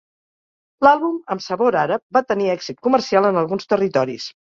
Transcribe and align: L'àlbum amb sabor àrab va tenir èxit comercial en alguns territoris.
L'àlbum 0.85 1.19
amb 1.35 1.43
sabor 1.47 1.77
àrab 1.81 2.03
va 2.17 2.23
tenir 2.31 2.47
èxit 2.53 2.79
comercial 2.89 3.29
en 3.31 3.39
alguns 3.43 3.71
territoris. 3.75 4.27